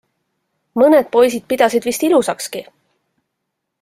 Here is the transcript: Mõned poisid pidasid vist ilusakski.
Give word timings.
Mõned 0.83 1.11
poisid 1.15 1.45
pidasid 1.53 1.87
vist 1.91 2.07
ilusakski. 2.09 2.67